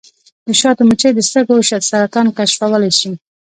[0.47, 1.55] د شاتو مچۍ د سږو
[1.93, 3.11] سرطان کشفولی شي.